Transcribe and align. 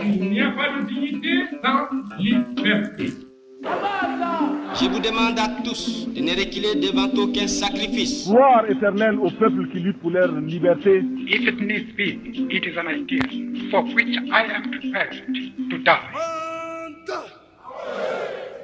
Il 0.00 0.30
n'y 0.30 0.40
a 0.40 0.50
pas 0.50 0.78
de 0.78 0.86
dignité 0.86 1.44
sans 1.62 1.88
liberté. 2.18 3.12
Je 4.78 4.88
vous 4.90 5.00
demande 5.00 5.38
à 5.38 5.48
tous 5.64 6.06
de 6.08 6.20
ne 6.20 6.30
reculer 6.30 6.74
devant 6.76 7.08
aucun 7.22 7.48
sacrifice. 7.48 8.28
Gloire 8.28 8.70
éternelle 8.70 9.18
au 9.18 9.30
peuple 9.30 9.68
qui 9.72 9.80
lutte 9.80 9.98
pour 10.00 10.10
leur 10.10 10.30
liberté. 10.32 11.02
If 11.26 11.48
it 11.48 11.60
needs 11.60 11.92
be, 11.96 12.20
it 12.52 12.64
is 12.66 12.76
an 12.78 12.88
idea 12.88 13.22
for 13.70 13.82
which 13.94 14.16
I 14.30 14.44
am 14.54 14.70
prepared 14.70 15.22
to 15.70 15.78
die. 15.78 16.10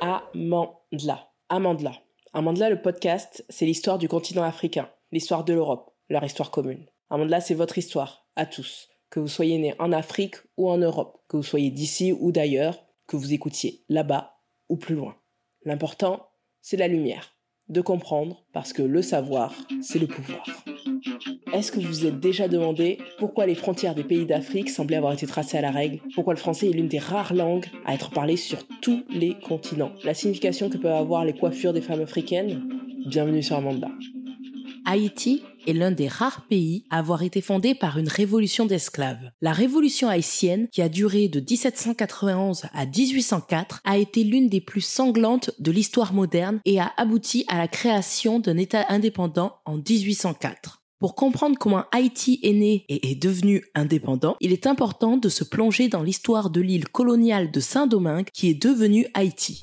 Amandla. 0.01 1.29
Amandla. 1.49 1.93
Amandla, 2.35 2.71
le 2.71 2.81
podcast, 2.81 3.45
c'est 3.49 3.67
l'histoire 3.67 3.99
du 3.99 4.09
continent 4.09 4.43
africain, 4.43 4.89
l'histoire 5.13 5.45
de 5.45 5.53
l'Europe, 5.55 5.91
leur 6.09 6.25
histoire 6.25 6.51
commune. 6.51 6.87
Amandla, 7.11 7.41
c'est 7.41 7.55
votre 7.55 7.79
histoire, 7.79 8.27
à 8.37 8.47
tous. 8.47 8.89
Que 9.13 9.21
vous 9.21 9.29
soyez 9.29 9.59
né 9.59 9.75
en 9.79 9.93
Afrique 9.93 10.37
ou 10.57 10.71
en 10.71 10.79
Europe, 10.79 11.19
que 11.29 11.37
vous 11.37 11.43
soyez 11.43 11.71
d'ici 11.71 12.15
ou 12.19 12.33
d'ailleurs, 12.33 12.83
que 13.07 13.19
vous 13.19 13.35
écoutiez 13.35 13.85
là-bas 13.91 14.39
ou 14.71 14.79
plus 14.79 14.95
loin. 14.95 15.17
L'important, 15.67 16.31
c'est 16.63 16.79
la 16.79 16.89
lumière, 16.89 17.37
de 17.69 17.83
comprendre, 17.83 18.47
parce 18.55 18.73
que 18.73 18.81
le 18.81 19.03
savoir, 19.03 19.55
c'est 19.83 19.99
le 19.99 20.07
pouvoir. 20.07 20.47
Est-ce 21.53 21.71
que 21.71 21.79
vous 21.79 21.89
vous 21.89 22.07
êtes 22.07 22.21
déjà 22.21 22.49
demandé 22.49 22.97
pourquoi 23.19 23.45
les 23.45 23.55
frontières 23.55 23.95
des 23.95 24.03
pays 24.03 24.25
d'Afrique 24.25 24.71
semblaient 24.71 24.97
avoir 24.97 25.13
été 25.13 25.27
tracées 25.27 25.59
à 25.59 25.61
la 25.61 25.73
règle? 25.73 26.01
Pourquoi 26.15 26.33
le 26.33 26.39
français 26.39 26.71
est 26.71 26.73
l'une 26.73 26.89
des 26.89 26.99
rares 26.99 27.35
langues 27.35 27.67
à 27.85 27.93
être 27.93 28.13
parlée 28.13 28.39
sur 28.39 28.67
tous 28.81 29.05
les 29.11 29.35
continents? 29.39 29.93
La 30.05 30.15
signification 30.15 30.71
que 30.71 30.79
peuvent 30.79 30.91
avoir 30.91 31.27
les 31.27 31.35
coiffures 31.35 31.75
des 31.75 31.83
femmes 31.83 32.01
africaines? 32.01 32.67
Bienvenue 33.05 33.43
sur 33.43 33.57
Amanda. 33.57 33.91
Haïti 34.87 35.43
est 35.67 35.73
l'un 35.73 35.91
des 35.91 36.09
rares 36.09 36.47
pays 36.49 36.85
à 36.91 36.99
avoir 36.99 37.23
été 37.23 37.41
fondé 37.41 37.75
par 37.75 37.99
une 37.99 38.09
révolution 38.09 38.67
d'esclaves. 38.67 39.31
La 39.41 39.53
révolution 39.53 40.09
haïtienne, 40.09 40.69
qui 40.73 40.83
a 40.83 40.89
duré 40.89 41.29
de 41.29 41.41
1791 41.41 42.65
à 42.73 42.87
1804, 42.87 43.81
a 43.85 43.99
été 43.99 44.25
l'une 44.25 44.49
des 44.49 44.61
plus 44.61 44.81
sanglantes 44.81 45.51
de 45.59 45.71
l'histoire 45.71 46.13
moderne 46.13 46.61
et 46.65 46.81
a 46.81 46.93
abouti 46.97 47.45
à 47.49 47.59
la 47.59 47.69
création 47.69 48.39
d'un 48.39 48.57
État 48.57 48.85
indépendant 48.89 49.57
en 49.65 49.77
1804. 49.77 50.83
Pour 51.03 51.17
comprendre 51.17 51.57
comment 51.59 51.85
Haïti 51.91 52.39
est 52.45 52.53
né 52.53 52.85
et 52.89 53.11
est 53.11 53.21
devenu 53.21 53.65
indépendant, 53.75 54.37
il 54.41 54.53
est 54.53 54.69
important 54.69 55.17
de 55.17 55.29
se 55.29 55.43
plonger 55.43 55.89
dans 55.89 56.05
l'histoire 56.05 56.49
de 56.49 56.61
l'île 56.61 56.89
coloniale 56.89 57.51
de 57.51 57.59
Saint-Domingue 57.59 58.29
qui 58.33 58.49
est 58.51 58.63
devenue 58.63 59.09
Haïti. 59.13 59.59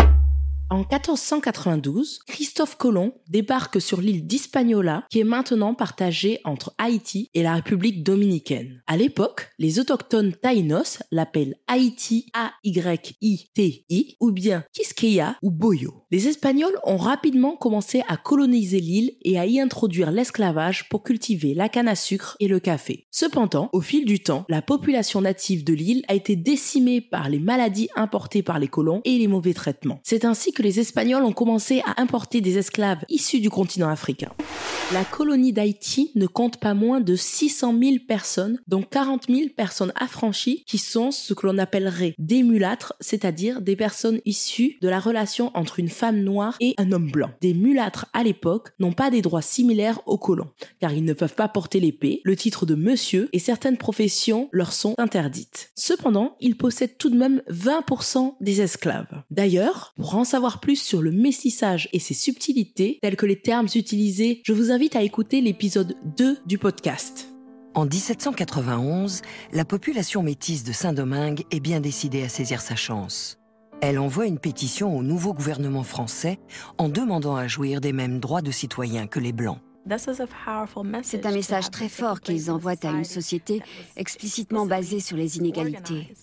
En 0.72 0.82
1492, 0.82 2.20
Christophe 2.28 2.78
Colomb 2.78 3.14
débarque 3.28 3.82
sur 3.82 4.02
l'île 4.02 4.28
d'Hispaniola, 4.28 5.04
qui 5.10 5.20
est 5.20 5.24
maintenant 5.24 5.74
partagée 5.74 6.40
entre 6.44 6.76
Haïti 6.78 7.32
et 7.34 7.42
la 7.42 7.56
République 7.56 8.04
dominicaine. 8.04 8.84
À 8.86 8.96
l'époque, 8.96 9.50
les 9.58 9.80
autochtones 9.80 10.34
taïnos 10.34 11.02
l'appellent 11.12 11.56
Haïti 11.68 12.28
A-Y-I-T-I 12.34 14.18
ou 14.20 14.32
bien 14.32 14.64
Quisqueya 14.72 15.38
ou 15.42 15.50
Boyo. 15.50 16.06
Les 16.12 16.28
Espagnols 16.28 16.76
ont 16.86 16.98
rapidement 16.98 17.56
commencé 17.56 18.02
à 18.08 18.18
coloniser 18.18 18.80
l'île 18.80 19.12
et 19.22 19.38
à 19.38 19.46
y 19.46 19.60
introduire 19.60 20.10
l'esclavage 20.10 20.90
pour 20.90 21.04
cultiver 21.04 21.54
la 21.54 21.70
canne 21.70 21.88
à 21.88 21.94
sucre 21.94 22.36
et 22.40 22.48
le 22.48 22.60
café. 22.60 23.06
Cependant, 23.12 23.70
au 23.74 23.82
fil 23.82 24.06
du 24.06 24.20
temps, 24.20 24.44
la 24.50 24.64
population 24.64 25.22
native 25.22 25.64
de 25.64 25.74
l'île 25.74 26.04
a 26.08 26.16
été 26.16 26.36
décimée 26.36 27.00
par 27.00 27.30
les 27.30 27.38
maladies 27.38 27.90
importées 27.96 28.42
par 28.42 28.58
les 28.58 28.68
colons 28.68 29.02
et 29.06 29.20
les 29.20 29.28
mauvais 29.28 29.54
traitements. 29.54 30.00
C'est 30.02 30.26
ainsi 30.26 30.52
que 30.52 30.64
les 30.64 30.80
Espagnols 30.80 31.22
ont 31.22 31.32
commencé 31.32 31.84
à 31.86 32.02
importer 32.02 32.42
des 32.42 32.58
esclaves 32.58 33.06
issus 33.08 33.40
du 33.40 33.52
continent 33.52 33.90
africain. 33.90 34.32
La 34.92 35.06
colonie 35.06 35.54
d'Haïti 35.54 36.12
ne 36.16 36.26
compte 36.26 36.58
pas 36.58 36.74
moins 36.74 37.00
de 37.00 37.16
600 37.16 37.76
000 37.80 37.96
personnes, 38.08 38.60
dont 38.68 38.82
40 38.82 39.28
000 39.30 39.50
personnes 39.56 39.94
affranchies 39.96 40.64
qui 40.66 40.80
sont 40.80 41.12
ce 41.12 41.36
que 41.36 41.46
l'on 41.46 41.60
appellerait 41.60 42.16
des 42.18 42.42
mulâtres, 42.42 42.94
c'est-à-dire 43.00 43.62
des 43.62 43.76
personnes 43.76 44.20
issues 44.26 44.80
de 44.82 44.90
la 44.90 45.00
relation 45.00 45.52
entre 45.54 45.78
une 45.78 45.90
femme 46.00 46.22
noire 46.22 46.56
et 46.62 46.76
un 46.78 46.94
homme 46.94 47.12
blanc. 47.12 47.30
Des 47.42 47.54
mulâtres 47.54 48.06
à 48.14 48.24
l'époque 48.24 48.70
n'ont 48.80 48.94
pas 48.94 49.12
des 49.12 49.22
droits 49.22 49.42
similaires 49.42 50.00
aux 50.06 50.18
colons, 50.18 50.50
car 50.80 50.94
ils 50.94 51.04
ne 51.04 51.12
peuvent 51.12 51.36
pas 51.36 51.50
porter 51.50 51.82
l'épée, 51.82 52.22
le 52.24 52.38
titre 52.38 52.66
de 52.66 52.76
monsieur 52.76 53.28
et 53.34 53.40
certaines 53.40 53.78
professions 53.78 54.48
leur 54.54 54.72
sont 54.72 54.96
interdites. 54.98 55.72
Cependant, 55.76 56.38
ils 56.40 56.56
possèdent 56.56 56.98
tout 56.98 57.10
de 57.10 57.18
même 57.18 57.42
20% 57.50 58.36
des 58.40 58.62
esclaves. 58.62 59.24
D'ailleurs, 59.30 59.94
pour 59.98 60.16
en 60.16 60.24
savoir 60.24 60.62
plus 60.62 60.82
sur 60.82 61.02
le 61.02 61.12
mestissage 61.12 61.90
et 61.92 62.00
ses 62.00 62.14
subtilités, 62.14 63.00
tels 63.02 63.18
que 63.18 63.26
les 63.26 63.42
termes 63.42 63.68
utilisés, 63.76 64.42
je 64.46 64.54
vous 64.54 64.72
invite 64.72 64.96
à 64.96 65.04
écouter 65.04 65.42
l'épisode 65.42 65.98
2 66.16 66.38
du 66.46 66.58
podcast. 66.58 67.28
En 67.76 67.86
1791, 67.86 69.22
la 69.52 69.66
population 69.66 70.24
métisse 70.24 70.64
de 70.64 70.72
Saint-Domingue 70.72 71.44
est 71.52 71.60
bien 71.60 71.82
décidée 71.82 72.24
à 72.24 72.30
saisir 72.30 72.62
sa 72.62 72.76
chance. 72.76 73.39
Elle 73.82 73.98
envoie 73.98 74.26
une 74.26 74.40
pétition 74.40 74.96
au 74.98 75.04
nouveau 75.04 75.34
gouvernement 75.34 75.84
français 75.84 76.40
en 76.78 76.90
demandant 76.90 77.36
à 77.36 77.48
jouir 77.48 77.80
des 77.80 77.94
mêmes 77.94 78.20
droits 78.20 78.42
de 78.42 78.52
citoyens 78.52 79.08
que 79.08 79.20
les 79.20 79.32
Blancs. 79.32 79.60
C'est 81.04 81.26
un 81.26 81.32
message 81.32 81.72
très 81.72 81.90
fort 81.90 82.20
qu'ils 82.20 82.52
envoient 82.52 82.86
à 82.86 82.90
une 82.90 83.06
société 83.06 83.62
explicitement 83.96 84.66
basée 84.66 85.00
sur 85.00 85.18
les 85.18 85.38
inégalités. 85.38 86.14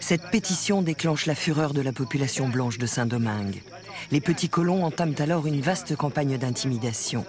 Cette 0.00 0.30
pétition 0.30 0.82
déclenche 0.82 1.26
la 1.26 1.34
fureur 1.34 1.72
de 1.72 1.80
la 1.80 1.92
population 1.92 2.48
blanche 2.48 2.78
de 2.78 2.86
Saint-Domingue. 2.86 3.62
Les 4.10 4.20
petits 4.20 4.48
colons 4.48 4.84
entament 4.84 5.14
alors 5.18 5.46
une 5.46 5.60
vaste 5.60 5.96
campagne 5.96 6.36
d'intimidation. 6.36 7.24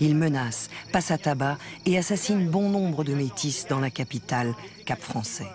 Ils 0.00 0.16
menacent, 0.16 0.70
passent 0.92 1.10
à 1.10 1.18
tabac 1.18 1.58
et 1.86 1.98
assassinent 1.98 2.48
bon 2.48 2.68
nombre 2.68 3.04
de 3.04 3.14
métis 3.14 3.66
dans 3.68 3.80
la 3.80 3.90
capitale, 3.90 4.54
Cap-Français. 4.86 5.46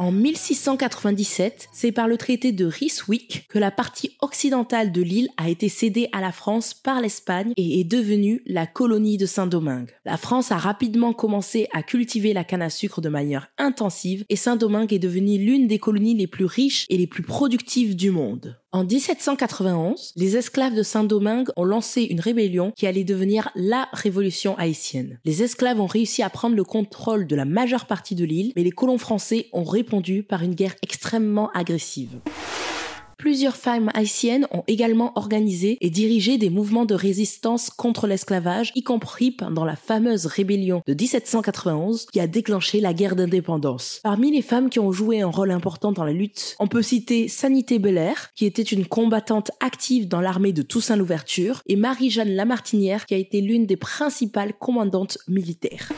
En 0.00 0.12
1697, 0.12 1.68
c'est 1.72 1.90
par 1.90 2.06
le 2.06 2.16
traité 2.16 2.52
de 2.52 2.64
Ryswick 2.64 3.46
que 3.48 3.58
la 3.58 3.72
partie 3.72 4.12
occidentale 4.20 4.92
de 4.92 5.02
l'île 5.02 5.28
a 5.36 5.48
été 5.48 5.68
cédée 5.68 6.08
à 6.12 6.20
la 6.20 6.30
France 6.30 6.72
par 6.72 7.00
l'Espagne 7.00 7.52
et 7.56 7.80
est 7.80 7.84
devenue 7.84 8.40
la 8.46 8.68
colonie 8.68 9.16
de 9.16 9.26
Saint-Domingue. 9.26 9.90
La 10.04 10.16
France 10.16 10.52
a 10.52 10.56
rapidement 10.56 11.12
commencé 11.12 11.66
à 11.72 11.82
cultiver 11.82 12.32
la 12.32 12.44
canne 12.44 12.62
à 12.62 12.70
sucre 12.70 13.00
de 13.00 13.08
manière 13.08 13.48
intensive 13.58 14.24
et 14.28 14.36
Saint-Domingue 14.36 14.92
est 14.92 15.00
devenue 15.00 15.36
l'une 15.36 15.66
des 15.66 15.80
colonies 15.80 16.14
les 16.14 16.28
plus 16.28 16.44
riches 16.44 16.86
et 16.88 16.96
les 16.96 17.08
plus 17.08 17.24
productives 17.24 17.96
du 17.96 18.12
monde. 18.12 18.56
En 18.70 18.84
1791, 18.84 20.12
les 20.16 20.36
esclaves 20.36 20.74
de 20.74 20.82
Saint-Domingue 20.82 21.48
ont 21.56 21.64
lancé 21.64 22.02
une 22.02 22.20
rébellion 22.20 22.70
qui 22.76 22.86
allait 22.86 23.02
devenir 23.02 23.48
la 23.54 23.88
révolution 23.94 24.58
haïtienne. 24.58 25.18
Les 25.24 25.42
esclaves 25.42 25.80
ont 25.80 25.86
réussi 25.86 26.22
à 26.22 26.28
prendre 26.28 26.54
le 26.54 26.64
contrôle 26.64 27.26
de 27.26 27.34
la 27.34 27.46
majeure 27.46 27.86
partie 27.86 28.14
de 28.14 28.26
l'île, 28.26 28.52
mais 28.56 28.64
les 28.64 28.70
colons 28.70 28.98
français 28.98 29.46
ont 29.54 29.64
répondu 29.64 30.22
par 30.22 30.42
une 30.42 30.54
guerre 30.54 30.74
extrêmement 30.82 31.50
agressive. 31.52 32.20
Plusieurs 33.18 33.56
femmes 33.56 33.90
haïtiennes 33.94 34.46
ont 34.52 34.62
également 34.68 35.10
organisé 35.16 35.76
et 35.80 35.90
dirigé 35.90 36.38
des 36.38 36.50
mouvements 36.50 36.84
de 36.84 36.94
résistance 36.94 37.68
contre 37.68 38.06
l'esclavage, 38.06 38.70
y 38.76 38.84
compris 38.84 39.32
pendant 39.32 39.64
la 39.64 39.74
fameuse 39.74 40.26
rébellion 40.26 40.84
de 40.86 40.94
1791 40.94 42.06
qui 42.12 42.20
a 42.20 42.28
déclenché 42.28 42.80
la 42.80 42.94
guerre 42.94 43.16
d'indépendance. 43.16 43.98
Parmi 44.04 44.30
les 44.30 44.40
femmes 44.40 44.70
qui 44.70 44.78
ont 44.78 44.92
joué 44.92 45.20
un 45.20 45.26
rôle 45.26 45.50
important 45.50 45.90
dans 45.90 46.04
la 46.04 46.12
lutte, 46.12 46.54
on 46.60 46.68
peut 46.68 46.80
citer 46.80 47.26
Sanité 47.26 47.80
Belair, 47.80 48.30
qui 48.36 48.46
était 48.46 48.62
une 48.62 48.86
combattante 48.86 49.50
active 49.58 50.06
dans 50.06 50.20
l'armée 50.20 50.52
de 50.52 50.62
Toussaint 50.62 50.94
Louverture, 50.94 51.62
et 51.66 51.74
Marie-Jeanne 51.74 52.36
Lamartinière, 52.36 53.04
qui 53.04 53.14
a 53.14 53.18
été 53.18 53.40
l'une 53.40 53.66
des 53.66 53.76
principales 53.76 54.54
commandantes 54.54 55.18
militaires. 55.26 55.90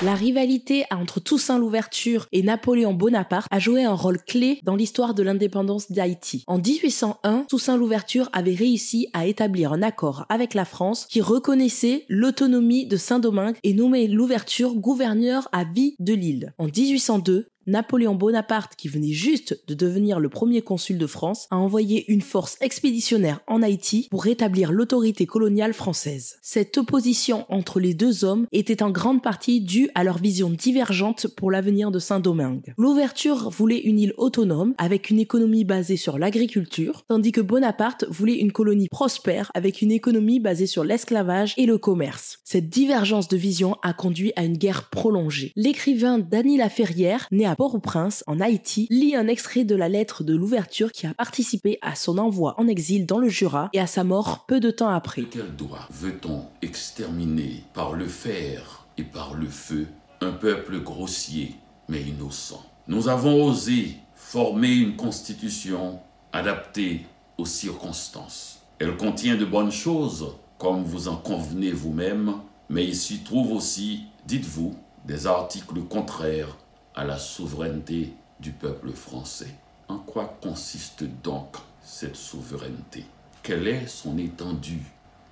La 0.00 0.14
rivalité 0.14 0.84
entre 0.92 1.18
Toussaint 1.18 1.58
Louverture 1.58 2.28
et 2.30 2.44
Napoléon 2.44 2.94
Bonaparte 2.94 3.48
a 3.50 3.58
joué 3.58 3.82
un 3.82 3.94
rôle 3.94 4.22
clé 4.22 4.60
dans 4.62 4.76
l'histoire 4.76 5.12
de 5.12 5.24
l'indépendance 5.24 5.90
d'Haïti. 5.90 6.44
En 6.46 6.58
1801, 6.58 7.46
Toussaint 7.48 7.76
Louverture 7.76 8.28
avait 8.32 8.54
réussi 8.54 9.08
à 9.12 9.26
établir 9.26 9.72
un 9.72 9.82
accord 9.82 10.24
avec 10.28 10.54
la 10.54 10.64
France 10.64 11.06
qui 11.10 11.20
reconnaissait 11.20 12.04
l'autonomie 12.08 12.86
de 12.86 12.96
Saint-Domingue 12.96 13.56
et 13.64 13.74
nommait 13.74 14.06
Louverture 14.06 14.76
gouverneur 14.76 15.48
à 15.50 15.64
vie 15.64 15.96
de 15.98 16.14
l'île. 16.14 16.54
En 16.58 16.66
1802, 16.66 17.48
Napoléon 17.68 18.14
Bonaparte, 18.14 18.76
qui 18.76 18.88
venait 18.88 19.12
juste 19.12 19.60
de 19.68 19.74
devenir 19.74 20.20
le 20.20 20.30
premier 20.30 20.62
consul 20.62 20.96
de 20.96 21.06
France, 21.06 21.46
a 21.50 21.58
envoyé 21.58 22.10
une 22.10 22.22
force 22.22 22.56
expéditionnaire 22.62 23.40
en 23.46 23.62
Haïti 23.62 24.08
pour 24.10 24.24
rétablir 24.24 24.72
l'autorité 24.72 25.26
coloniale 25.26 25.74
française. 25.74 26.38
Cette 26.40 26.78
opposition 26.78 27.44
entre 27.50 27.78
les 27.78 27.92
deux 27.92 28.24
hommes 28.24 28.46
était 28.52 28.82
en 28.82 28.90
grande 28.90 29.22
partie 29.22 29.60
due 29.60 29.90
à 29.94 30.02
leur 30.02 30.16
vision 30.16 30.48
divergente 30.48 31.26
pour 31.26 31.50
l'avenir 31.50 31.90
de 31.90 31.98
Saint-Domingue. 31.98 32.72
L'ouverture 32.78 33.50
voulait 33.50 33.80
une 33.80 33.98
île 33.98 34.14
autonome 34.16 34.74
avec 34.78 35.10
une 35.10 35.20
économie 35.20 35.64
basée 35.64 35.98
sur 35.98 36.18
l'agriculture, 36.18 37.04
tandis 37.06 37.32
que 37.32 37.42
Bonaparte 37.42 38.06
voulait 38.08 38.38
une 38.38 38.52
colonie 38.52 38.88
prospère 38.88 39.50
avec 39.52 39.82
une 39.82 39.92
économie 39.92 40.40
basée 40.40 40.66
sur 40.66 40.84
l'esclavage 40.84 41.52
et 41.58 41.66
le 41.66 41.76
commerce. 41.76 42.38
Cette 42.44 42.70
divergence 42.70 43.28
de 43.28 43.36
vision 43.36 43.76
a 43.82 43.92
conduit 43.92 44.32
à 44.36 44.44
une 44.44 44.56
guerre 44.56 44.88
prolongée. 44.88 45.52
L'écrivain 45.54 46.18
Dany 46.18 46.56
Laferrière, 46.56 47.28
né 47.30 47.44
à 47.44 47.57
Port-au-Prince, 47.58 48.22
en 48.28 48.38
Haïti, 48.38 48.86
lit 48.88 49.16
un 49.16 49.26
extrait 49.26 49.64
de 49.64 49.74
la 49.74 49.88
lettre 49.88 50.22
de 50.22 50.32
l'ouverture 50.32 50.92
qui 50.92 51.08
a 51.08 51.14
participé 51.14 51.80
à 51.82 51.96
son 51.96 52.16
envoi 52.16 52.54
en 52.56 52.68
exil 52.68 53.04
dans 53.04 53.18
le 53.18 53.28
Jura 53.28 53.68
et 53.72 53.80
à 53.80 53.88
sa 53.88 54.04
mort 54.04 54.44
peu 54.46 54.60
de 54.60 54.70
temps 54.70 54.90
après. 54.90 55.24
Quel 55.24 55.56
droit 55.56 55.88
veut-on 55.90 56.44
exterminer 56.62 57.64
par 57.74 57.94
le 57.94 58.06
fer 58.06 58.86
et 58.96 59.02
par 59.02 59.34
le 59.34 59.48
feu 59.48 59.88
un 60.20 60.30
peuple 60.30 60.80
grossier 60.80 61.56
mais 61.88 62.00
innocent? 62.00 62.64
Nous 62.86 63.08
avons 63.08 63.44
osé 63.44 63.96
former 64.14 64.72
une 64.72 64.94
constitution 64.94 65.98
adaptée 66.32 67.06
aux 67.38 67.46
circonstances. 67.46 68.60
Elle 68.78 68.96
contient 68.96 69.34
de 69.34 69.44
bonnes 69.44 69.72
choses, 69.72 70.28
comme 70.58 70.84
vous 70.84 71.08
en 71.08 71.16
convenez 71.16 71.72
vous-même, 71.72 72.34
mais 72.68 72.84
il 72.84 72.94
s'y 72.94 73.18
trouve 73.24 73.50
aussi, 73.50 74.02
dites-vous, 74.28 74.76
des 75.04 75.26
articles 75.26 75.80
contraires 75.88 76.56
à 76.98 77.04
la 77.04 77.16
souveraineté 77.16 78.12
du 78.40 78.50
peuple 78.50 78.90
français. 78.90 79.54
En 79.86 79.98
quoi 79.98 80.36
consiste 80.42 81.04
donc 81.22 81.54
cette 81.80 82.16
souveraineté? 82.16 83.04
Quelle 83.44 83.68
est 83.68 83.86
son 83.86 84.18
étendue? 84.18 84.82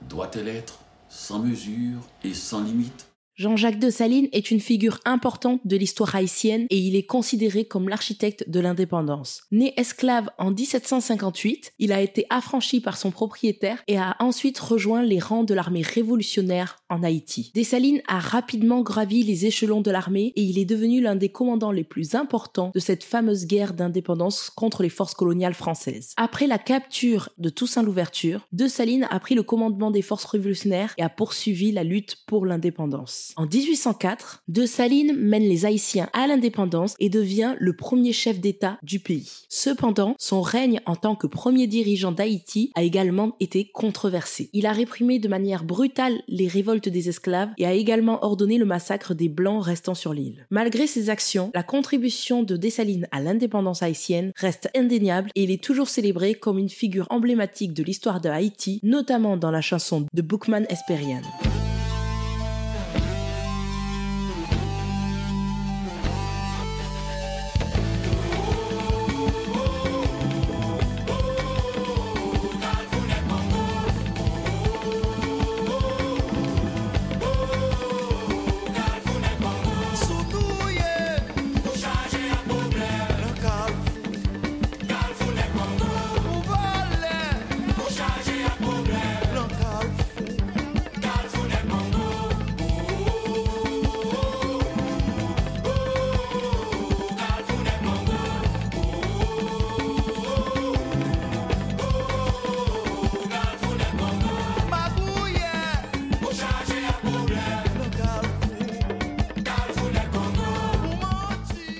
Doit-elle 0.08 0.46
être 0.46 0.78
sans 1.08 1.40
mesure 1.40 1.98
et 2.22 2.34
sans 2.34 2.62
limite? 2.62 3.08
Jean-Jacques 3.34 3.78
Dessalines 3.78 4.28
est 4.32 4.50
une 4.50 4.60
figure 4.60 4.98
importante 5.04 5.60
de 5.66 5.76
l'histoire 5.76 6.14
haïtienne 6.14 6.66
et 6.70 6.78
il 6.78 6.96
est 6.96 7.04
considéré 7.04 7.66
comme 7.66 7.90
l'architecte 7.90 8.48
de 8.48 8.60
l'indépendance. 8.60 9.42
Né 9.52 9.74
esclave 9.76 10.30
en 10.38 10.52
1758, 10.52 11.74
il 11.78 11.92
a 11.92 12.00
été 12.00 12.26
affranchi 12.30 12.80
par 12.80 12.96
son 12.96 13.10
propriétaire 13.10 13.82
et 13.88 13.98
a 13.98 14.16
ensuite 14.20 14.58
rejoint 14.58 15.02
les 15.02 15.18
rangs 15.18 15.44
de 15.44 15.52
l'armée 15.52 15.82
révolutionnaire 15.82 16.78
en 16.88 17.02
Haïti. 17.02 17.50
Dessalines 17.54 18.02
a 18.06 18.18
rapidement 18.18 18.82
gravi 18.82 19.22
les 19.22 19.46
échelons 19.46 19.80
de 19.80 19.90
l'armée 19.90 20.32
et 20.36 20.42
il 20.42 20.58
est 20.58 20.64
devenu 20.64 21.00
l'un 21.00 21.16
des 21.16 21.28
commandants 21.28 21.72
les 21.72 21.84
plus 21.84 22.14
importants 22.14 22.70
de 22.74 22.80
cette 22.80 23.04
fameuse 23.04 23.46
guerre 23.46 23.74
d'indépendance 23.74 24.50
contre 24.50 24.82
les 24.82 24.88
forces 24.88 25.14
coloniales 25.14 25.54
françaises. 25.54 26.12
Après 26.16 26.46
la 26.46 26.58
capture 26.58 27.30
de 27.38 27.48
Toussaint 27.48 27.82
Louverture, 27.82 28.46
Dessalines 28.52 29.08
a 29.10 29.20
pris 29.20 29.34
le 29.34 29.42
commandement 29.42 29.90
des 29.90 30.02
forces 30.02 30.24
révolutionnaires 30.24 30.94
et 30.98 31.02
a 31.02 31.08
poursuivi 31.08 31.72
la 31.72 31.84
lutte 31.84 32.18
pour 32.26 32.46
l'indépendance. 32.46 33.32
En 33.36 33.46
1804, 33.46 34.42
De 34.48 34.66
Salines 34.66 35.16
mène 35.16 35.44
les 35.44 35.64
Haïtiens 35.64 36.08
à 36.12 36.26
l'indépendance 36.26 36.94
et 36.98 37.08
devient 37.08 37.54
le 37.58 37.74
premier 37.74 38.12
chef 38.12 38.40
d'État 38.40 38.78
du 38.82 39.00
pays. 39.00 39.46
Cependant, 39.48 40.14
son 40.18 40.40
règne 40.40 40.80
en 40.86 40.96
tant 40.96 41.16
que 41.16 41.26
premier 41.26 41.66
dirigeant 41.66 42.12
d'Haïti 42.12 42.70
a 42.74 42.82
également 42.82 43.36
été 43.40 43.70
controversé. 43.72 44.50
Il 44.52 44.66
a 44.66 44.72
réprimé 44.72 45.18
de 45.18 45.28
manière 45.28 45.64
brutale 45.64 46.22
les 46.28 46.48
révoltes 46.48 46.75
des 46.80 47.08
esclaves 47.08 47.50
et 47.58 47.66
a 47.66 47.72
également 47.72 48.24
ordonné 48.24 48.58
le 48.58 48.64
massacre 48.64 49.14
des 49.14 49.28
Blancs 49.28 49.64
restant 49.64 49.94
sur 49.94 50.12
l'île. 50.12 50.46
Malgré 50.50 50.86
ses 50.86 51.10
actions, 51.10 51.50
la 51.54 51.62
contribution 51.62 52.42
de 52.42 52.56
Dessalines 52.56 53.08
à 53.10 53.20
l'indépendance 53.20 53.82
haïtienne 53.82 54.32
reste 54.36 54.70
indéniable 54.76 55.30
et 55.34 55.44
il 55.44 55.50
est 55.50 55.62
toujours 55.62 55.88
célébré 55.88 56.34
comme 56.34 56.58
une 56.58 56.68
figure 56.68 57.06
emblématique 57.10 57.74
de 57.74 57.82
l'histoire 57.82 58.20
de 58.20 58.28
Haïti, 58.28 58.80
notamment 58.82 59.36
dans 59.36 59.50
la 59.50 59.60
chanson 59.60 60.06
de 60.12 60.22
Bookman 60.22 60.64
Esperian. 60.68 61.22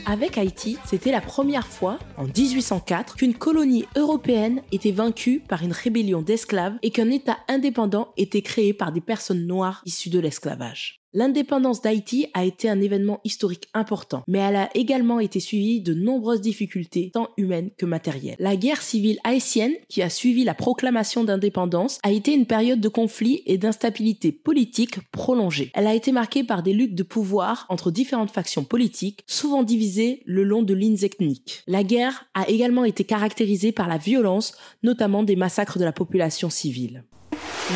Avec 0.08 0.38
Haïti, 0.38 0.78
c'était 0.84 1.10
la 1.10 1.20
première 1.20 1.66
fois, 1.66 1.98
en 2.16 2.26
1804, 2.26 3.16
qu'une 3.16 3.34
colonie 3.34 3.86
européenne 3.96 4.62
était 4.70 4.92
vaincue 4.92 5.40
par 5.40 5.64
une 5.64 5.72
rébellion 5.72 6.22
d'esclaves 6.22 6.76
et 6.82 6.90
qu'un 6.90 7.10
État 7.10 7.38
indépendant 7.48 8.12
était 8.16 8.40
créé 8.40 8.72
par 8.72 8.92
des 8.92 9.00
personnes 9.00 9.48
noires 9.48 9.82
issues 9.84 10.10
de 10.10 10.20
l'esclavage. 10.20 11.00
L'indépendance 11.16 11.80
d'Haïti 11.80 12.26
a 12.34 12.44
été 12.44 12.68
un 12.68 12.78
événement 12.78 13.20
historique 13.24 13.68
important, 13.72 14.22
mais 14.28 14.40
elle 14.40 14.56
a 14.56 14.68
également 14.74 15.18
été 15.18 15.40
suivie 15.40 15.80
de 15.80 15.94
nombreuses 15.94 16.42
difficultés, 16.42 17.10
tant 17.14 17.30
humaines 17.38 17.70
que 17.78 17.86
matérielles. 17.86 18.36
La 18.38 18.54
guerre 18.54 18.82
civile 18.82 19.18
haïtienne, 19.24 19.72
qui 19.88 20.02
a 20.02 20.10
suivi 20.10 20.44
la 20.44 20.52
proclamation 20.52 21.24
d'indépendance, 21.24 22.00
a 22.02 22.12
été 22.12 22.34
une 22.34 22.44
période 22.44 22.82
de 22.82 22.88
conflit 22.90 23.42
et 23.46 23.56
d'instabilité 23.56 24.30
politique 24.30 24.98
prolongée. 25.10 25.70
Elle 25.72 25.86
a 25.86 25.94
été 25.94 26.12
marquée 26.12 26.44
par 26.44 26.62
des 26.62 26.74
luttes 26.74 26.94
de 26.94 27.02
pouvoir 27.02 27.64
entre 27.70 27.90
différentes 27.90 28.30
factions 28.30 28.64
politiques, 28.64 29.24
souvent 29.26 29.62
divisées 29.62 30.22
le 30.26 30.44
long 30.44 30.62
de 30.62 30.74
lignes 30.74 31.02
ethniques. 31.02 31.62
La 31.66 31.82
guerre 31.82 32.26
a 32.34 32.46
également 32.50 32.84
été 32.84 33.04
caractérisée 33.04 33.72
par 33.72 33.88
la 33.88 33.96
violence, 33.96 34.52
notamment 34.82 35.22
des 35.22 35.36
massacres 35.36 35.78
de 35.78 35.84
la 35.84 35.92
population 35.92 36.50
civile. 36.50 37.04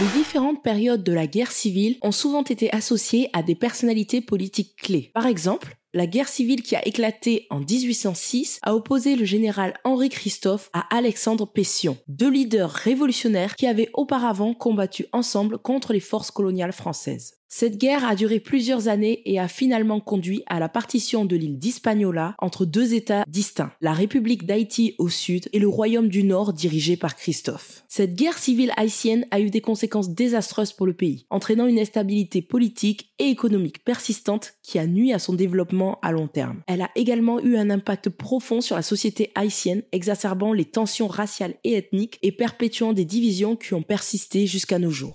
Les 0.01 0.19
différentes 0.19 0.63
périodes 0.63 1.03
de 1.03 1.13
la 1.13 1.27
guerre 1.27 1.51
civile 1.51 1.99
ont 2.03 2.13
souvent 2.13 2.45
été 2.45 2.73
associées 2.73 3.29
à 3.33 3.43
des 3.43 3.57
personnalités 3.57 4.21
politiques 4.21 4.77
clés. 4.77 5.11
Par 5.15 5.27
exemple, 5.27 5.77
la 5.93 6.07
guerre 6.07 6.29
civile 6.29 6.63
qui 6.63 6.77
a 6.77 6.87
éclaté 6.87 7.49
en 7.51 7.59
1806 7.59 8.61
a 8.63 8.77
opposé 8.77 9.17
le 9.17 9.25
général 9.25 9.75
Henri 9.83 10.09
Christophe 10.09 10.71
à 10.73 10.97
Alexandre 10.97 11.47
Pession, 11.47 11.99
deux 12.07 12.31
leaders 12.31 12.71
révolutionnaires 12.71 13.57
qui 13.57 13.67
avaient 13.67 13.91
auparavant 13.95 14.55
combattu 14.55 15.07
ensemble 15.13 15.59
contre 15.59 15.93
les 15.93 15.99
forces 15.99 16.31
coloniales 16.31 16.73
françaises. 16.73 17.40
Cette 17.53 17.79
guerre 17.79 18.05
a 18.05 18.15
duré 18.15 18.39
plusieurs 18.39 18.87
années 18.87 19.23
et 19.25 19.41
a 19.41 19.49
finalement 19.49 19.99
conduit 19.99 20.45
à 20.47 20.61
la 20.61 20.69
partition 20.69 21.25
de 21.25 21.35
l'île 21.35 21.59
d'Hispaniola 21.59 22.37
entre 22.39 22.65
deux 22.65 22.95
États 22.95 23.25
distincts, 23.27 23.73
la 23.81 23.93
République 23.93 24.47
d'Haïti 24.47 24.95
au 24.99 25.09
sud 25.09 25.49
et 25.53 25.59
le 25.59 25.67
Royaume 25.67 26.09
du 26.09 26.23
Nord 26.23 26.53
dirigé 26.53 26.97
par 26.97 27.17
Christophe. 27.17 27.83
Cette 27.89 28.15
guerre 28.15 28.39
civile 28.39 28.73
haïtienne 28.77 29.27
a 29.33 29.41
eu 29.41 29.51
des 29.51 29.61
conséquences 29.61 30.11
désastreuses 30.11 30.73
pour 30.73 30.87
le 30.87 30.93
pays, 30.93 31.27
entraînant 31.29 31.67
une 31.67 31.81
instabilité 31.81 32.41
politique 32.41 33.11
et 33.19 33.31
économique 33.31 33.85
persistante 33.85 34.55
qui 34.63 34.79
a 34.79 34.87
nui 34.87 35.13
à 35.13 35.19
son 35.19 35.35
développement 35.35 35.99
à 36.03 36.13
long 36.13 36.29
terme. 36.29 36.63
Elle 36.69 36.83
a 36.83 36.91
également 36.95 37.41
eu 37.41 37.57
un 37.57 37.69
impact 37.69 38.11
profond 38.11 38.61
sur 38.61 38.77
la 38.77 38.83
société 38.83 39.33
haïtienne, 39.35 39.83
exacerbant 39.91 40.53
les 40.53 40.67
tensions 40.67 41.09
raciales 41.09 41.57
et 41.65 41.75
ethniques 41.75 42.21
et 42.23 42.31
perpétuant 42.31 42.93
des 42.93 43.05
divisions 43.05 43.57
qui 43.57 43.75
ont 43.75 43.83
persisté 43.83 44.47
jusqu'à 44.47 44.79
nos 44.79 44.93
jours. 44.93 45.15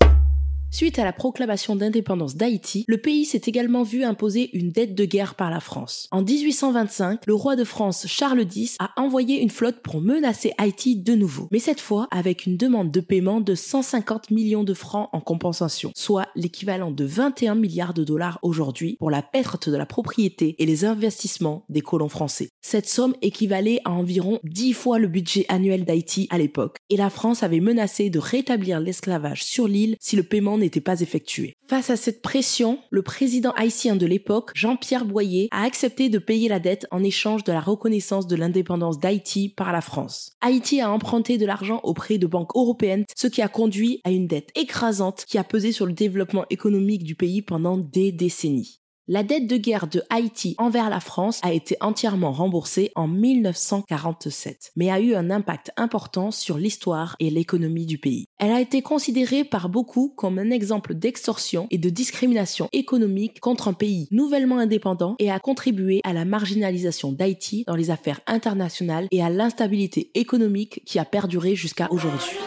Suite 0.76 1.00
à 1.00 1.06
la 1.06 1.14
proclamation 1.14 1.78
d'indépendance 1.78 2.36
d'Haïti, 2.36 2.84
le 2.90 2.98
pays 2.98 3.24
s'est 3.24 3.44
également 3.46 3.84
vu 3.84 4.04
imposer 4.04 4.50
une 4.52 4.72
dette 4.72 4.94
de 4.94 5.06
guerre 5.06 5.36
par 5.36 5.50
la 5.50 5.62
France. 5.62 6.10
En 6.12 6.22
1825, 6.22 7.22
le 7.26 7.34
roi 7.34 7.56
de 7.56 7.64
France 7.64 8.08
Charles 8.10 8.46
X 8.54 8.76
a 8.80 8.92
envoyé 8.98 9.42
une 9.42 9.50
flotte 9.50 9.80
pour 9.82 10.02
menacer 10.02 10.52
Haïti 10.58 10.98
de 10.98 11.16
nouveau, 11.16 11.48
mais 11.50 11.60
cette 11.60 11.80
fois 11.80 12.10
avec 12.12 12.46
une 12.46 12.58
demande 12.58 12.92
de 12.92 13.00
paiement 13.00 13.40
de 13.40 13.56
150 13.56 14.32
millions 14.32 14.66
de 14.66 14.74
francs 14.74 15.08
en 15.14 15.22
compensation, 15.22 15.94
soit 15.96 16.28
l'équivalent 16.36 16.92
de 16.92 17.06
21 17.06 17.56
milliards 17.56 17.94
de 17.94 18.04
dollars 18.04 18.40
aujourd'hui 18.42 18.98
pour 19.00 19.10
la 19.10 19.22
perte 19.22 19.70
de 19.70 19.78
la 19.78 19.86
propriété 19.86 20.58
et 20.60 20.66
les 20.66 20.84
investissements 20.84 21.64
des 21.70 21.80
colons 21.80 22.10
français. 22.10 22.50
Cette 22.62 22.90
somme 22.90 23.16
équivalait 23.22 23.80
à 23.86 23.92
environ 23.92 24.40
10 24.44 24.74
fois 24.74 25.00
le 25.00 25.08
budget 25.08 25.46
annuel 25.48 25.86
d'Haïti 25.86 26.28
à 26.32 26.38
l'époque, 26.38 26.76
et 26.90 26.98
la 26.98 27.10
France 27.10 27.44
avait 27.44 27.62
menacé 27.62 28.10
de 28.10 28.20
rétablir 28.20 28.82
l'esclavage 28.82 29.42
sur 29.42 29.70
l'île 29.70 29.96
si 30.02 30.18
le 30.18 30.24
paiement 30.24 30.58
n'était 30.58 30.65
pas 30.70 31.02
effectué. 31.02 31.54
Face 31.68 31.90
à 31.90 31.96
cette 31.96 32.22
pression, 32.22 32.80
le 32.90 33.02
président 33.02 33.52
haïtien 33.52 33.96
de 33.96 34.06
l'époque, 34.06 34.52
Jean-Pierre 34.54 35.06
Boyer, 35.06 35.48
a 35.52 35.64
accepté 35.64 36.10
de 36.10 36.20
payer 36.20 36.50
la 36.50 36.60
dette 36.60 36.88
en 36.92 37.04
échange 37.04 37.44
de 37.44 37.52
la 37.52 37.62
reconnaissance 37.62 38.28
de 38.28 38.36
l'indépendance 38.36 39.00
d'Haïti 39.00 39.50
par 39.50 39.72
la 39.72 39.82
France. 39.82 40.34
Haïti 40.42 40.82
a 40.82 40.92
emprunté 40.92 41.38
de 41.38 41.46
l'argent 41.46 41.80
auprès 41.84 42.18
de 42.18 42.28
banques 42.28 42.56
européennes, 42.56 43.06
ce 43.16 43.28
qui 43.28 43.42
a 43.42 43.48
conduit 43.48 44.02
à 44.04 44.12
une 44.12 44.28
dette 44.28 44.50
écrasante 44.56 45.26
qui 45.28 45.38
a 45.38 45.44
pesé 45.44 45.72
sur 45.72 45.86
le 45.86 45.94
développement 45.94 46.46
économique 46.50 47.04
du 47.04 47.16
pays 47.16 47.42
pendant 47.42 47.78
des 47.78 48.12
décennies. 48.12 48.82
La 49.08 49.22
dette 49.22 49.46
de 49.46 49.58
guerre 49.58 49.86
de 49.86 50.02
Haïti 50.10 50.56
envers 50.58 50.90
la 50.90 51.00
France 51.00 51.40
a 51.44 51.54
été 51.54 51.78
entièrement 51.80 52.32
remboursée 52.32 52.92
en 52.96 53.08
1947, 53.08 54.72
mais 54.76 54.90
a 54.90 55.00
eu 55.00 55.14
un 55.14 55.30
impact 55.30 55.72
important 55.78 56.32
sur 56.32 56.58
l'histoire 56.58 57.16
et 57.20 57.30
l'économie 57.30 57.86
du 57.86 58.00
pays. 58.00 58.26
Elle 58.40 58.50
a 58.50 58.60
été 58.60 58.82
considérée 58.82 59.44
par 59.44 59.70
beaucoup 59.70 60.12
comme 60.16 60.40
un 60.40 60.50
exemple 60.50 60.96
d'extorsion 60.96 61.68
et 61.70 61.78
de 61.78 61.90
discrimination 61.92 62.68
économique 62.74 63.40
contre 63.42 63.68
un 63.68 63.74
pays 63.74 64.08
nouvellement 64.10 64.58
indépendant 64.58 65.16
et 65.20 65.30
a 65.30 65.38
contribué 65.38 66.02
à 66.04 66.12
la 66.12 66.26
marginalisation 66.26 67.12
d'Haïti 67.12 67.64
dans 67.68 67.76
les 67.76 67.92
affaires 67.92 68.22
internationales 68.26 69.08
et 69.12 69.22
à 69.22 69.30
l'instabilité 69.30 70.10
économique 70.16 70.82
qui 70.84 70.98
a 70.98 71.06
perduré 71.06 71.54
jusqu'à 71.54 71.92
aujourd'hui. 71.92 72.40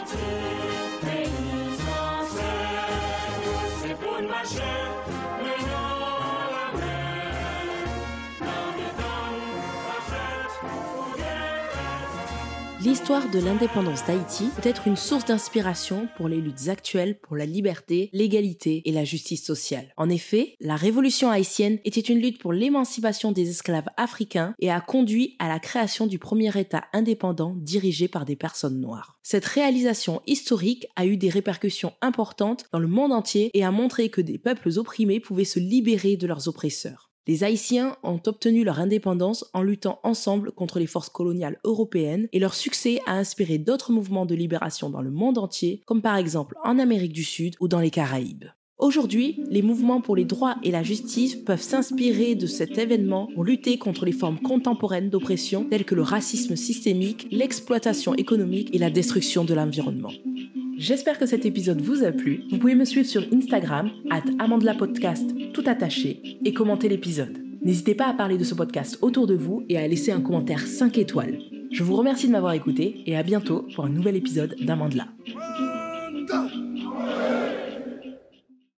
L'histoire 12.89 13.29
de 13.29 13.37
l'indépendance 13.37 14.03
d'Haïti 14.07 14.49
peut 14.55 14.67
être 14.67 14.87
une 14.87 14.95
source 14.95 15.23
d'inspiration 15.23 16.07
pour 16.17 16.27
les 16.27 16.41
luttes 16.41 16.69
actuelles 16.69 17.19
pour 17.19 17.37
la 17.37 17.45
liberté, 17.45 18.09
l'égalité 18.13 18.81
et 18.83 18.91
la 18.91 19.03
justice 19.03 19.45
sociale. 19.45 19.93
En 19.95 20.09
effet, 20.09 20.55
la 20.59 20.75
révolution 20.75 21.29
haïtienne 21.29 21.77
était 21.85 22.01
une 22.01 22.19
lutte 22.19 22.39
pour 22.39 22.51
l'émancipation 22.51 23.31
des 23.31 23.47
esclaves 23.51 23.89
africains 23.95 24.55
et 24.57 24.71
a 24.71 24.81
conduit 24.81 25.35
à 25.37 25.47
la 25.47 25.59
création 25.59 26.07
du 26.07 26.17
premier 26.17 26.49
État 26.59 26.85
indépendant 26.91 27.53
dirigé 27.57 28.07
par 28.07 28.25
des 28.25 28.35
personnes 28.35 28.81
noires. 28.81 29.19
Cette 29.21 29.45
réalisation 29.45 30.23
historique 30.25 30.87
a 30.95 31.05
eu 31.05 31.15
des 31.15 31.29
répercussions 31.29 31.93
importantes 32.01 32.65
dans 32.73 32.79
le 32.79 32.87
monde 32.87 33.13
entier 33.13 33.51
et 33.53 33.63
a 33.63 33.69
montré 33.69 34.09
que 34.09 34.19
des 34.19 34.39
peuples 34.39 34.79
opprimés 34.79 35.19
pouvaient 35.19 35.43
se 35.43 35.59
libérer 35.59 36.17
de 36.17 36.25
leurs 36.25 36.47
oppresseurs. 36.47 37.08
Les 37.29 37.43
Haïtiens 37.43 37.95
ont 38.01 38.19
obtenu 38.25 38.63
leur 38.63 38.79
indépendance 38.79 39.45
en 39.53 39.61
luttant 39.61 39.99
ensemble 40.01 40.51
contre 40.51 40.79
les 40.79 40.87
forces 40.87 41.09
coloniales 41.09 41.59
européennes 41.63 42.27
et 42.33 42.39
leur 42.39 42.55
succès 42.55 43.01
a 43.05 43.13
inspiré 43.13 43.59
d'autres 43.59 43.91
mouvements 43.91 44.25
de 44.25 44.33
libération 44.33 44.89
dans 44.89 45.03
le 45.03 45.11
monde 45.11 45.37
entier, 45.37 45.83
comme 45.85 46.01
par 46.01 46.15
exemple 46.15 46.55
en 46.63 46.79
Amérique 46.79 47.13
du 47.13 47.23
Sud 47.23 47.53
ou 47.59 47.67
dans 47.67 47.81
les 47.81 47.91
Caraïbes. 47.91 48.45
Aujourd'hui, 48.79 49.43
les 49.47 49.61
mouvements 49.61 50.01
pour 50.01 50.15
les 50.15 50.25
droits 50.25 50.55
et 50.63 50.71
la 50.71 50.81
justice 50.81 51.35
peuvent 51.35 51.61
s'inspirer 51.61 52.33
de 52.33 52.47
cet 52.47 52.79
événement 52.79 53.27
pour 53.35 53.43
lutter 53.43 53.77
contre 53.77 54.05
les 54.05 54.11
formes 54.11 54.39
contemporaines 54.39 55.11
d'oppression 55.11 55.65
telles 55.65 55.85
que 55.85 55.93
le 55.93 56.01
racisme 56.01 56.55
systémique, 56.55 57.27
l'exploitation 57.29 58.15
économique 58.15 58.73
et 58.73 58.79
la 58.79 58.89
destruction 58.89 59.45
de 59.45 59.53
l'environnement. 59.53 60.13
J'espère 60.79 61.19
que 61.19 61.25
cet 61.27 61.45
épisode 61.45 61.81
vous 61.81 62.05
a 62.05 62.11
plu. 62.11 62.45
Vous 62.49 62.57
pouvez 62.57 62.73
me 62.73 62.85
suivre 62.85 63.05
sur 63.05 63.21
Instagram, 63.33 63.91
at 64.09 64.23
Podcast, 64.77 65.29
tout 65.53 65.63
attaché, 65.65 66.39
et 66.43 66.53
commenter 66.53 66.89
l'épisode. 66.89 67.37
N'hésitez 67.61 67.95
pas 67.95 68.07
à 68.07 68.13
parler 68.13 68.37
de 68.37 68.43
ce 68.43 68.55
podcast 68.55 68.97
autour 69.01 69.27
de 69.27 69.35
vous 69.35 69.63
et 69.69 69.77
à 69.77 69.87
laisser 69.87 70.11
un 70.11 70.21
commentaire 70.21 70.65
5 70.65 70.97
étoiles. 70.97 71.39
Je 71.71 71.83
vous 71.83 71.95
remercie 71.95 72.27
de 72.27 72.31
m'avoir 72.31 72.53
écouté 72.53 73.03
et 73.05 73.15
à 73.15 73.23
bientôt 73.23 73.67
pour 73.75 73.85
un 73.85 73.89
nouvel 73.89 74.15
épisode 74.15 74.55
d'Amandla. 74.61 75.07